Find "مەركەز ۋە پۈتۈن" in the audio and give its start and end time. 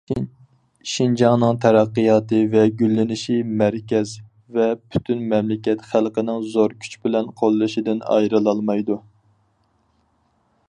3.61-5.21